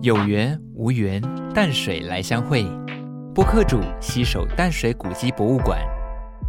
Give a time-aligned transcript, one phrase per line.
[0.00, 1.20] 有缘无缘，
[1.52, 2.64] 淡水来相会。
[3.34, 5.80] 播客主携手淡水古迹博物馆，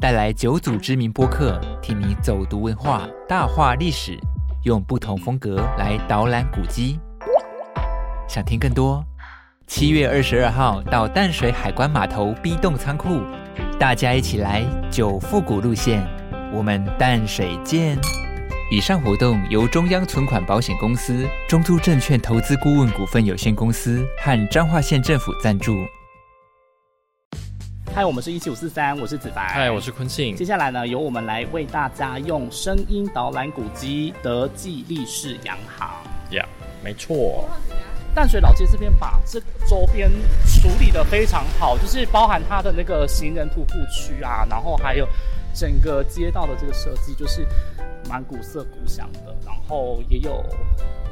[0.00, 4.16] 带来九组知名播客，替你走读文化、大话历史，
[4.62, 7.00] 用不同风格来导览古迹。
[8.28, 9.04] 想听更多？
[9.66, 13.22] 七月二十二号到淡水海关码头 B 栋仓库，
[13.76, 16.06] 大家一起来九复古路线，
[16.52, 17.98] 我们淡水见。
[18.72, 25.84] 以上活动由中央存款保险公司、中租证券投资顾问股份有限公司和彰化县政府赞助。
[27.94, 29.46] 嗨，我们是一七五四三，我是子凡。
[29.46, 30.34] 嗨，我是坤庆。
[30.34, 35.90] 接下来呢，由我们来为大家用声音导览古迹德记立式洋行。
[36.30, 36.42] 呀，
[36.82, 37.46] 没错。
[38.14, 40.10] 淡水老街这边把这周边
[40.46, 45.06] 处理的非常好，就是包含它的那个行人徒步区啊，然后还有
[45.52, 47.46] 整个街道的这个设计，就是
[48.08, 50.44] 蛮古色古香的，然后也有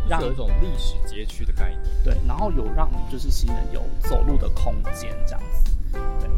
[0.08, 1.80] 让有一种历史街区的概念。
[2.04, 5.70] 对，然后有让就是行人有走路的空间这样子。
[6.20, 6.28] 对，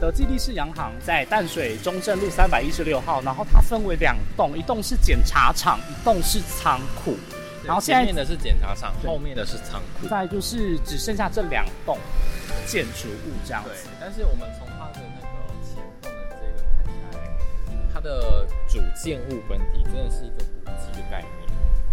[0.00, 7.16] 德记立式洋行在淡水中正路三百一十六号，然后它分为两栋，一栋是检查厂，一栋是仓库。
[7.64, 10.08] 然后前面的是检查厂，后面的是仓库。
[10.08, 11.96] 再就是只剩下这两栋
[12.66, 13.70] 建筑物这样子。
[13.70, 15.31] 对，但是我们从它的那
[18.02, 21.30] 的主建物本体真的是一个古迹的概念。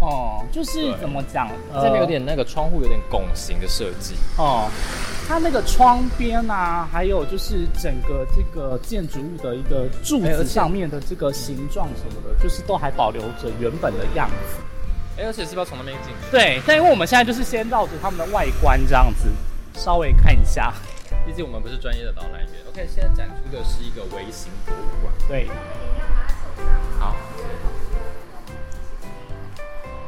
[0.00, 1.50] 哦，就是怎么讲？
[1.74, 4.14] 这边有点那个窗户有点拱形的设计。
[4.38, 4.66] 哦，
[5.28, 14.60] 它那个窗边啊，还有就是整个这个建筑物的一个柱子上面的这个形状什么的，就是都还保留着原本的样子。
[15.22, 16.14] 而且是不是要从那边进？
[16.30, 19.28] 对，但因为我们现在就是先绕着他们的外观这样子，
[19.74, 20.72] 稍微看一下。
[21.26, 22.50] 毕竟我们不是专业的导览员。
[22.68, 25.12] OK，现在展出的是一个微型博物馆。
[25.28, 25.48] 对。
[26.98, 27.16] 好。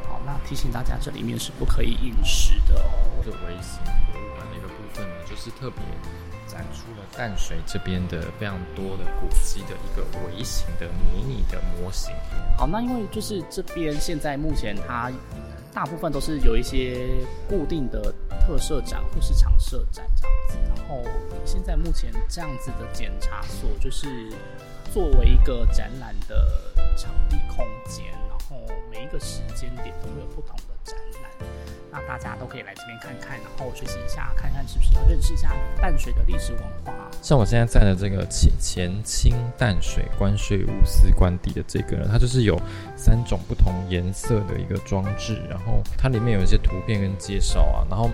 [0.07, 3.21] 好，那提醒大家，这里面是不可以饮食的哦。
[3.23, 3.79] 这微型
[4.11, 5.81] 博物馆的一个部分呢，就是特别。
[6.45, 12.13] 展出了淡水这边的非常多的古迹的一个微型的迷你的模型。
[12.55, 15.11] 好，那因为就是这边现在目前它
[15.73, 17.07] 大部分都是有一些
[17.49, 18.13] 固定的
[18.45, 21.01] 特设展或是常设展这样子，然后
[21.45, 24.31] 现在目前这样子的检查所就是
[24.91, 26.45] 作为一个展览的
[26.97, 28.57] 场地空间，然后
[28.91, 31.31] 每一个时间点都会有不同的展览。
[31.93, 36.91] 那大家都可以来这边看看，然后学习一下，看看是不是要认识一下淡水的历史文化。
[37.21, 42.59] 像我现在在的这个前前清淡水关税无私官邸的这个，它就是有
[42.97, 48.09] 三种不同颜色的一个装置，然后它里面有一些图片跟介绍啊，然后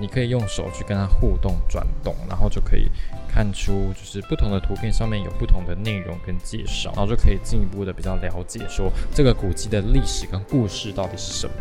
[0.00, 2.88] 你可以用手去跟它互动转动，然后就可以
[3.28, 11.54] 看出就是不同的图片上面有不同的内容跟介绍，然后就可以进一步的比较了解说这个古迹的历史跟故事到底是什么。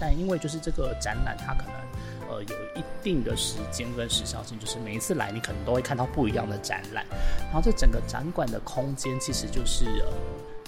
[0.00, 1.74] 但因为就是这个展览，它可能
[2.30, 7.04] 呃有一定的时间跟时效性，就是每一次来你可能都会看到不一样的展览。
[7.44, 10.12] 然后这整个展馆的空间其实就是呃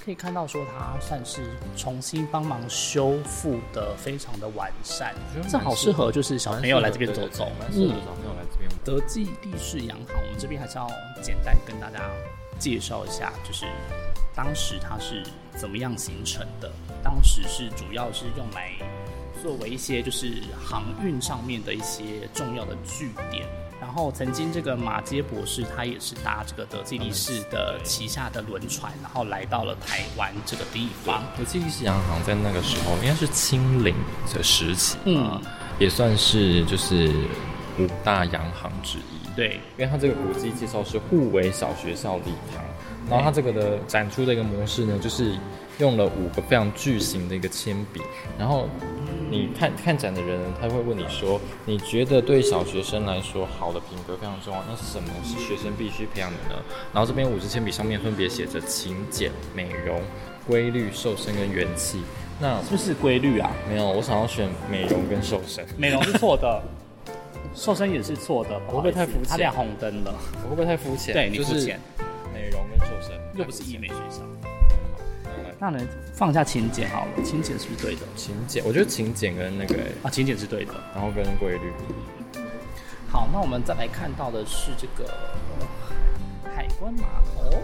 [0.04, 1.42] 可以看到说它算是
[1.76, 5.14] 重新帮忙修复的非常的完善，
[5.48, 7.50] 这好适合就是小朋友来这边走走。
[7.70, 8.68] 嗯，小朋友来这边。
[8.84, 10.88] 德记地势洋行，我们这边还是要
[11.22, 12.10] 简单跟大家
[12.58, 13.64] 介绍一下，就是
[14.34, 15.24] 当时它是
[15.56, 16.68] 怎么样形成的。
[17.00, 18.72] 当时是主要是用来。
[19.42, 23.44] 作为一些就是航运上面的一些重要的据点，
[23.80, 31.24] 然后曾经这个马杰博士他也是搭这个德记利士的旗下的轮船，然后来到了台湾这个地方。
[31.36, 33.96] 德记利士洋行在那个时候应该是清领
[34.32, 35.40] 的时期，嗯，
[35.80, 37.12] 也算是就是
[37.80, 39.34] 五大洋行之一。
[39.34, 42.62] 对，因为它这个国际介绍是互为小学校礼堂，
[43.10, 45.34] 然后它这个的展出的一个模式呢，就是
[45.78, 48.00] 用了五个非常巨型的一个铅笔，
[48.38, 48.68] 然后。
[49.30, 56.62] 你看看展的人，他会问你说：“你觉得对小学生来说，好的品格非常重要，那是什么是学生必须培养的呢？”
[56.92, 60.02] 然后这边五支铅笔上面分别写着勤俭、美容、
[60.46, 62.02] 规律、瘦身跟元气。
[62.38, 63.50] 那是不是规律啊？
[63.66, 65.64] 没有，我想要选美容跟瘦身。
[65.78, 66.62] 美容是错的，
[67.56, 68.60] 瘦身也是错的。
[68.66, 69.24] 会不会太肤浅？
[69.26, 70.14] 他亮红灯了。
[70.44, 71.14] 我会不会太肤浅？
[71.14, 71.80] 对你肤浅。
[72.34, 74.20] 美容跟瘦身又不是医美学校。
[75.62, 78.00] 那能放下勤俭好了，勤俭是不是对的？
[78.16, 81.72] 勤俭，我觉得勤俭跟那个啊，勤俭是对的，然后跟规律。
[83.08, 85.08] 好，那我们再来看到的是这个
[86.52, 87.56] 海关码头，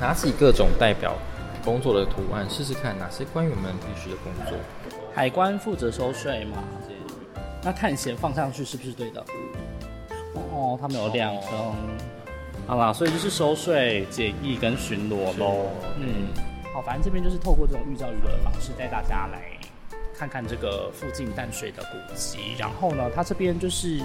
[0.00, 1.18] 拿起各种代表
[1.62, 4.56] 工作的图案，试试看哪些官员们必须的工作。
[5.14, 6.64] 海关负责收税嘛，
[7.62, 9.22] 那探险放上去是不是对的？
[10.50, 11.74] 哦，他们有两层，
[12.66, 15.66] 好啦，所以就是收税、检疫跟巡逻喽。
[15.98, 16.47] 嗯。
[16.82, 19.42] 反正这边就是透过这种寓教于乐的方式带大家来
[20.16, 22.38] 看看这个附近淡水的古迹。
[22.58, 24.00] 然后呢，它这边就是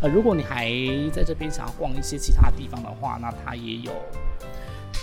[0.00, 0.70] 呃，如果你还
[1.12, 3.92] 在这边想要逛一些其他地方的话，那它也有。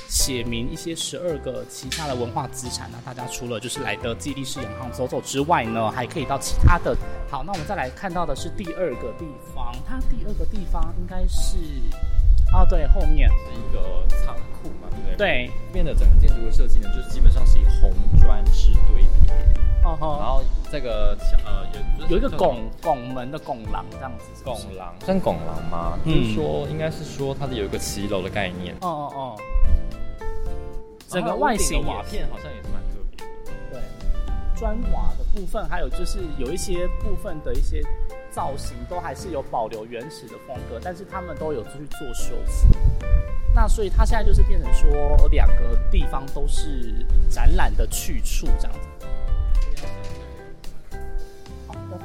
[0.08, 6.96] 写明一些十二个其他的文化资产，那大家除了就是来的基地式洋行走走之外呢，还可以到其他的。
[7.30, 11.58] 好，那我们再来看到的是第二个地方，它第二个地方应该是
[12.52, 13.30] 啊，对，后面。
[13.30, 15.16] 是一个仓库嘛，对不对？
[15.18, 19.34] 对，里面的整个建筑的设计呢，就是基本上是以红砖式堆叠，
[19.84, 21.66] 哦吼，然后这个墙呃
[22.08, 25.98] 有有一个拱拱门的拱廊这样子是不拱是，廊，算拱廊吗？
[26.06, 26.14] 嗯。
[26.14, 29.36] 就是说应该是说它的有一个骑楼的概念，哦哦哦，
[31.08, 33.52] 整个然后屋顶外形的瓦片好像也是蛮特别的。
[33.72, 33.82] 对，
[34.56, 37.82] 砖瓦的部分，还有就是有一些部分的一些
[38.36, 42.68] 造型，都还是有保留原始的风格，但是他们都有去做修复。
[43.54, 46.94] 那所以它现在就是变成说，两个地方都是
[47.30, 48.95] 展览的去处这样子。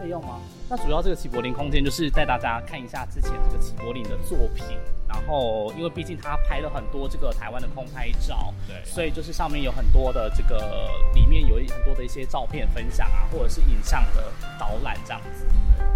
[0.00, 0.40] 费用吗？
[0.68, 4.64] 那主要这个齐柏林空间就是带大家看一下之前这个齐柏林的作品，
[5.06, 15.46] 然后因为毕竟他拍了很多这个台湾的空拍照，对所以就是上面有很多的这个里面有很多的一些照片分享啊，或者是影像的导览这样子。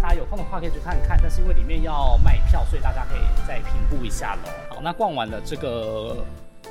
[0.01, 4.51] 大家有空的话可以去看看，但是因为里面要卖票，所以大家可以再评估一下喽。
[4.69, 6.23] 好，那逛完了这个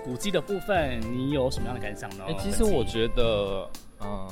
[0.05, 2.25] 古迹的部分，你有什么样的感想呢？
[2.29, 3.69] 哎、其实我觉得，
[4.01, 4.29] 嗯、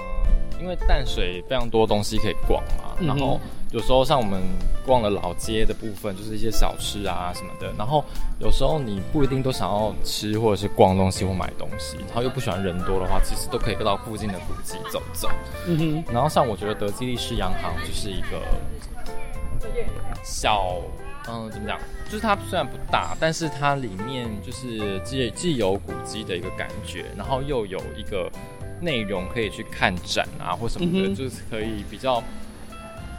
[0.62, 3.40] 因为淡水非常多东西可以逛嘛，嗯然后
[3.72, 4.40] 有时候像我们
[4.86, 8.04] 逛了老街的部分，就是一些小吃啊什么的，然后
[8.38, 15.28] 有时候你不一定都想要吃或者是逛东西或买东西，然后又不喜欢人多的话，其实都可以到附近的古迹走走。
[15.66, 18.40] 嗯哼，然后像我觉得德基利士洋行就是一个
[20.22, 20.76] 小，
[21.28, 21.76] 嗯，怎么讲？
[22.04, 28.30] 就是它虽然不大，但是它里面就是既既有古迹的一个感觉，然后又有一个
[28.82, 32.22] 内容可以去看展啊或什么的，嗯就是可以比较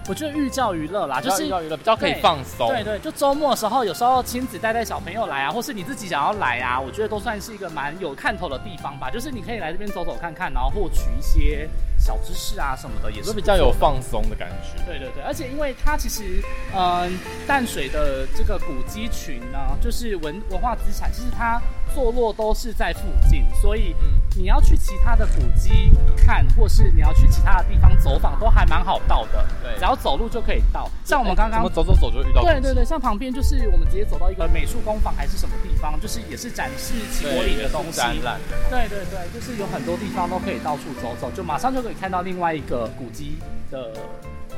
[0.06, 2.68] 我觉得寓教于乐啦，就是寓教于乐，比较可以放松。
[2.68, 9.10] 对对，就周末的时候，有时候亲子带带小朋友来啊，或是你自己想要来啊，我觉得都算是一个蛮有看头的地方吧。
[9.10, 14.84] 就是你可以来这边走走看看，然后获取一些小知识啊什么的，也是比较有放松的感觉。
[14.86, 16.44] 对对对，而且因为它其实，
[16.76, 17.18] 嗯、
[17.48, 21.62] 淡水的这个古迹群呢，就是文文化资产，其实它
[21.94, 29.46] 坐落都是在附近，所以嗯你要去其他的古迹看，或是你要去其他的地方走访，都还蛮好到的。
[29.62, 30.90] 对只要走路就可以到。
[31.06, 37.98] 像我们刚刚怎么走走走就遇到对对对，像旁边就是我们直接走到一个美术工坊还是什么地方，就是也是展示齐柏林的东西。
[37.98, 38.58] 展览的。
[38.70, 43.38] 对对对，就是有很多地方都可以到处走走，就马上就可以看到另外一个古迹
[43.74, 43.92] 的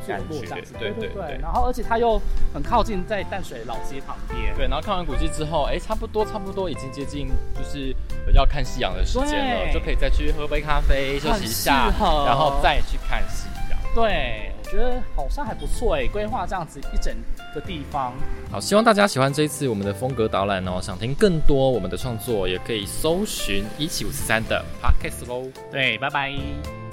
[0.06, 0.74] 感觉这样子。
[0.78, 2.22] 对对对对然后而且它又
[2.54, 4.54] 很靠近在淡水老街旁边。
[4.56, 7.96] 对，然后看完古迹之后，哎，差不多差不多已经接近就是
[8.34, 11.92] 要看夕阳的时间了，就可以再去喝杯咖啡休息一下
[12.28, 13.80] 然后再去看夕阳。
[13.96, 17.16] 对，我觉得好像还不错哎，规划这样子一整
[17.54, 18.14] 个地方。
[18.52, 20.82] 好，希望大家喜欢这一次我们的风格导览哦。
[20.82, 25.50] 想听更多我们的创作，也可以搜寻一七五四三的 podcast 喽。
[25.72, 26.85] 对，拜拜。